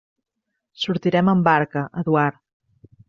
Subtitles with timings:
[0.85, 2.41] Sortirem amb barca, Eduard.